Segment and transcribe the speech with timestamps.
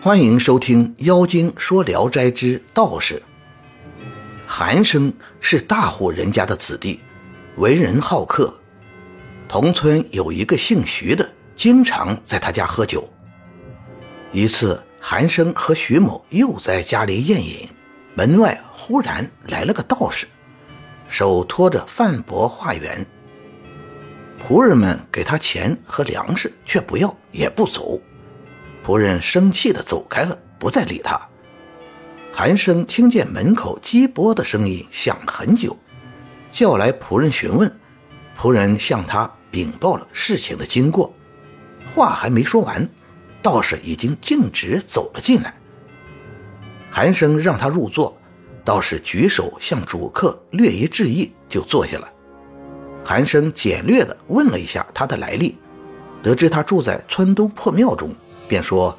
[0.00, 3.14] 欢迎收听《妖精说聊斋之道士》。
[4.46, 7.00] 韩生是大户人家的子弟，
[7.56, 8.56] 为人好客。
[9.48, 13.12] 同村有一个姓徐的，经常在他家喝酒。
[14.30, 17.68] 一次，韩生和徐某又在家里宴饮，
[18.14, 20.28] 门外忽然来了个道士，
[21.08, 23.04] 手托着饭钵化缘。
[24.40, 28.00] 仆人们给他钱和粮食，却不要也不走。
[28.84, 31.20] 仆人生气地走开了，不再理他。
[32.32, 35.76] 韩生听见门口击钵的声音响了很久，
[36.50, 37.70] 叫来仆人询问，
[38.38, 41.12] 仆人向他禀报了事情的经过。
[41.94, 42.88] 话还没说完，
[43.42, 45.54] 道士已经径直走了进来。
[46.90, 48.16] 韩生让他入座，
[48.64, 52.08] 道士举手向主客略一致意，就坐下了。
[53.04, 55.56] 韩生简略地问了一下他的来历，
[56.22, 58.14] 得知他住在村东破庙中。
[58.48, 58.98] 便说：“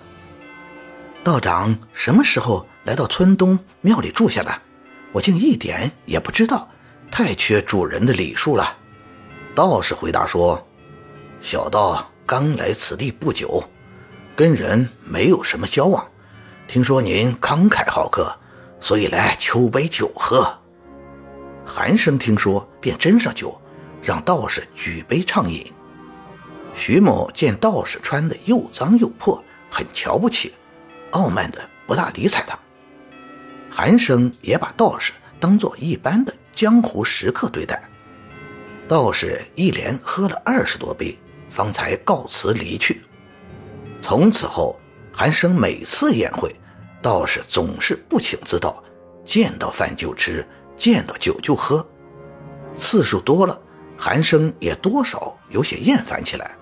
[1.23, 4.61] 道长什么时候来到村东庙里住下的？
[5.11, 6.69] 我竟一点也不知道，
[7.11, 8.78] 太缺主人的礼数了。”
[9.56, 10.66] 道士回答说
[11.41, 13.61] ：“小道刚来此地不久，
[14.36, 16.08] 跟人没有什么交往。
[16.67, 18.31] 听说您慷慨好客，
[18.80, 20.47] 所以来求杯酒喝。”
[21.66, 23.59] 韩生听说，便斟上酒，
[24.02, 25.66] 让道士举杯畅饮。
[26.80, 30.53] 徐某见道士穿的又脏又破，很瞧不起，
[31.11, 32.58] 傲慢的不大理睬他。
[33.69, 37.83] 韩生也把道士当做一般的江湖食客对待。
[38.88, 41.19] 道士一连喝了二十多杯，
[41.50, 43.02] 方才告辞离去。
[44.02, 44.80] 从此后，
[45.11, 46.55] 韩生每次宴会，
[47.02, 48.81] 道士总是不请自到，
[49.25, 51.85] 见到饭就吃，见到酒就喝。
[52.73, 53.59] 次数多了，
[53.97, 56.55] 韩生也多少有些厌烦起来。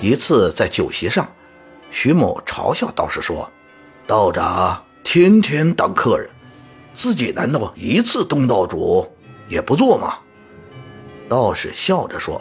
[0.00, 1.26] 一次在酒席上，
[1.90, 3.50] 徐某嘲笑道士说
[4.06, 6.28] ：“道长天天当客人，
[6.92, 9.10] 自己难道一次东道主
[9.48, 10.18] 也不做吗？”
[11.28, 12.40] 道士笑着说：“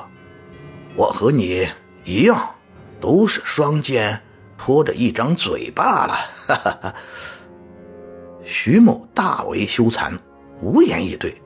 [0.96, 1.68] 我和你
[2.04, 2.54] 一样，
[3.00, 4.22] 都是双肩
[4.58, 6.94] 托着一张嘴罢了。
[8.44, 10.12] ”。徐某大为羞惭，
[10.62, 11.42] 无言以对。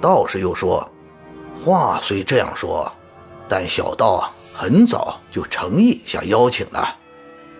[0.00, 0.88] 道士又说
[1.64, 2.92] ：“话虽这样说，
[3.48, 6.96] 但小道。”很早就诚意想邀请了，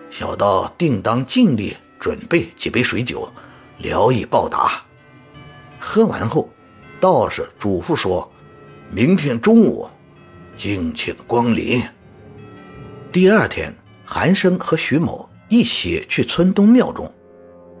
[0.09, 3.31] 小道定当尽力准备几杯水酒，
[3.77, 4.83] 聊以报答。
[5.79, 6.49] 喝完后，
[6.99, 8.31] 道士嘱咐说
[8.91, 9.89] ：“明天中午，
[10.55, 11.81] 敬请光临。”
[13.11, 13.73] 第二天，
[14.05, 17.11] 韩生和徐某一起去村东庙中，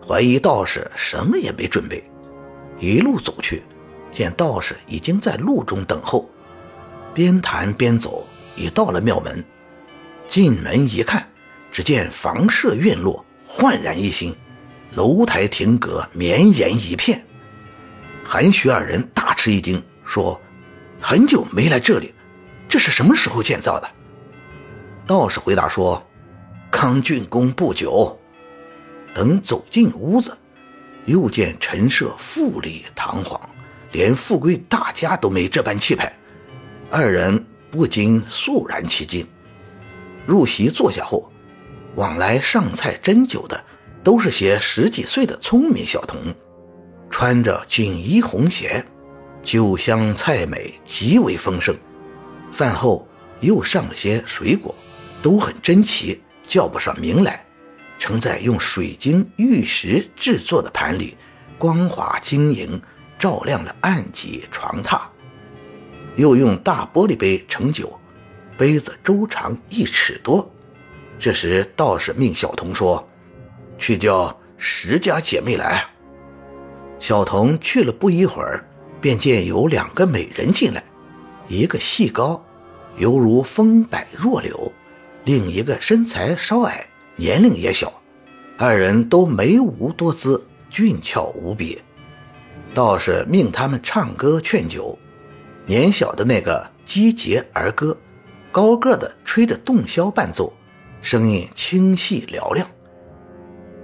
[0.03, 2.03] 怀疑道士什么也没准备，
[2.79, 3.61] 一路走去，
[4.11, 6.27] 见道士已经在路中等候，
[7.13, 8.25] 边谈边走。
[8.61, 9.43] 已到了庙门，
[10.27, 11.27] 进门一看，
[11.71, 14.35] 只见房舍院落焕然一新，
[14.91, 17.25] 楼台亭阁绵延一片。
[18.23, 20.39] 韩徐二人大吃一惊，说
[21.01, 22.13] ：“很久没来这里，
[22.69, 23.89] 这是什么时候建造的？”
[25.07, 26.01] 道士回答说
[26.69, 28.17] ：“刚竣工不久。”
[29.13, 30.37] 等走进屋子，
[31.05, 33.41] 又见陈设富丽堂皇，
[33.91, 36.15] 连富贵大家都没这般气派。
[36.91, 37.43] 二人。
[37.71, 39.25] 不禁肃然起敬。
[40.27, 41.31] 入席坐下后，
[41.95, 43.63] 往来上菜斟酒的
[44.03, 46.19] 都是些十几岁的聪明小童，
[47.09, 48.85] 穿着锦衣红鞋，
[49.41, 51.75] 酒香菜美，极为丰盛。
[52.51, 53.07] 饭后
[53.39, 54.75] 又上了些水果，
[55.21, 57.43] 都很珍奇，叫不上名来，
[57.97, 61.15] 盛在用水晶玉石制作的盘里，
[61.57, 62.79] 光滑晶莹，
[63.17, 65.01] 照亮了案几床榻。
[66.15, 67.99] 又用大玻璃杯盛酒，
[68.57, 70.49] 杯子周长一尺多。
[71.17, 73.07] 这时道士命小童说
[73.77, 75.85] ：“去叫石家姐妹来。”
[76.99, 78.63] 小童去了不一会儿，
[78.99, 80.83] 便见有两个美人进来，
[81.47, 82.43] 一个细高，
[82.97, 84.71] 犹如风摆弱柳；
[85.25, 87.91] 另一个身材稍矮，年龄也小。
[88.57, 91.81] 二人都眉无多姿，俊俏无比。
[92.73, 94.97] 道士命他们唱歌劝酒。
[95.71, 97.95] 年小的那个击节儿歌，
[98.51, 100.51] 高个的吹着洞箫伴奏，
[101.01, 102.67] 声音清细嘹亮。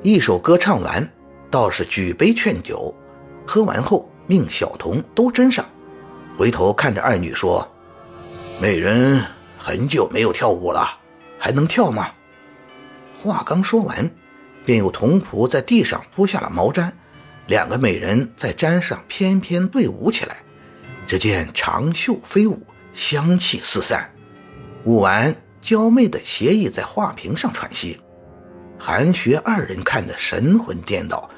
[0.04, 1.10] 一首歌唱完，
[1.50, 2.94] 道士举杯劝酒，
[3.48, 5.66] 喝完后命小童都斟上，
[6.38, 7.66] 回头看着二女说
[8.60, 9.24] ：“美人
[9.57, 10.90] 很久没有跳舞了，
[11.40, 12.12] 还能跳吗？”
[13.16, 14.12] 话刚说完，
[14.66, 16.92] 便有童仆在地上铺下了毛毡，
[17.45, 20.36] 两个美人在毡上翩翩对舞起来。
[21.07, 22.62] 只见长袖飞舞，
[22.94, 24.13] 香气四散。
[24.83, 28.00] 舞完，娇媚的斜倚在画屏上喘息。
[28.77, 31.30] 韩学二人看得神魂颠倒，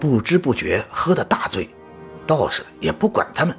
[0.00, 1.68] 不知不觉喝得大醉。
[2.26, 3.54] 道士也不管他们，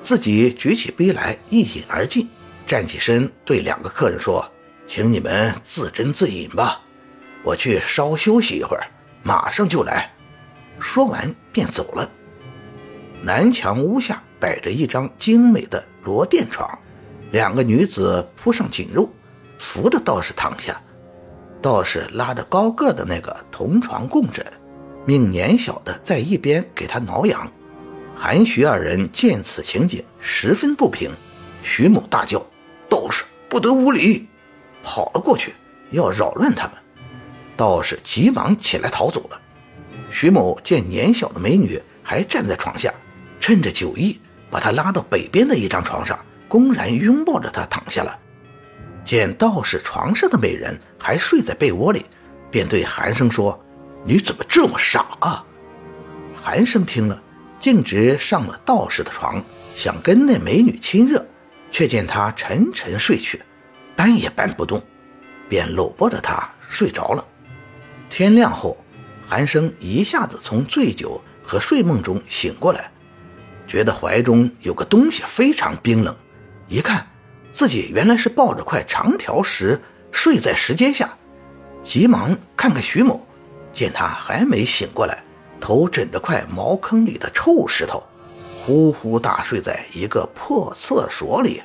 [0.00, 2.26] 自己举起杯来一饮而尽，
[2.66, 4.50] 站起身对两个客人说
[4.86, 6.80] ：“请你们自斟自饮吧，
[7.44, 8.86] 我去稍休息一会儿，
[9.22, 10.10] 马上就来。”
[10.80, 12.10] 说完便走了。
[13.22, 16.68] 南墙屋下摆着一张精美的罗垫床，
[17.30, 19.08] 两个女子铺上锦褥，
[19.56, 20.82] 扶着道士躺下。
[21.62, 24.44] 道士拉着高个的那个同床共枕，
[25.06, 27.48] 命年小的在一边给他挠痒。
[28.16, 31.08] 韩徐二人见此情景，十分不平。
[31.62, 32.44] 徐某大叫
[32.90, 34.26] ：“道士不得无礼！”
[34.82, 35.54] 跑了过去，
[35.92, 36.74] 要扰乱他们。
[37.56, 39.40] 道士急忙起来逃走了。
[40.10, 42.92] 徐某见年小的美女还站在床下，
[43.38, 44.20] 趁着酒意，
[44.52, 48.18] 把他拉到北边的一张床上，公然拥抱着他躺下了。
[49.02, 52.04] 见道士床上的美人还睡在被窝里，
[52.50, 53.58] 便对韩生说
[54.04, 55.42] ：“你怎么这么傻啊？”
[56.36, 57.20] 韩生听了，
[57.58, 59.42] 径直上了道士的床，
[59.74, 61.24] 想跟那美女亲热，
[61.70, 63.40] 却见她沉沉睡去，
[63.96, 64.82] 搬也搬不动，
[65.48, 67.24] 便搂抱着她睡着了。
[68.10, 68.76] 天亮后，
[69.26, 72.91] 韩生一下子从醉酒和睡梦中醒过来，
[73.66, 76.14] 觉得怀中有个东西非常冰冷，
[76.68, 77.06] 一看。
[77.52, 79.78] 自己原来是抱着块长条石
[80.10, 81.14] 睡在石阶下，
[81.82, 83.20] 急忙看看徐某，
[83.74, 85.22] 见他还没醒过来，
[85.60, 88.02] 头枕着块茅坑里的臭石头，
[88.58, 91.62] 呼呼大睡在一个破厕所里。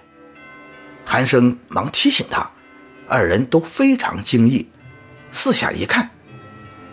[1.05, 2.51] 韩生忙提醒他，
[3.07, 4.67] 二人都非常惊异，
[5.31, 6.09] 四下一看，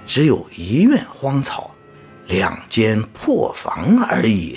[0.07, 1.75] 只有一院荒草，
[2.29, 4.57] 两间破房而已。